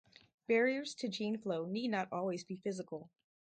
Barriers 0.47 0.95
to 0.95 1.07
gene 1.07 1.37
flow 1.37 1.67
need 1.67 1.89
not 1.89 2.11
always 2.11 2.43
be 2.43 2.55
physical. 2.57 3.11